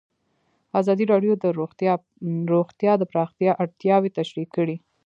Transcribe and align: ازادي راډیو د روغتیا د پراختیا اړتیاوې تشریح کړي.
ازادي 0.79 1.05
راډیو 1.11 1.33
د 1.43 1.45
روغتیا 2.53 2.93
د 2.97 3.03
پراختیا 3.11 3.51
اړتیاوې 3.63 4.09
تشریح 4.17 4.47
کړي. 4.55 4.75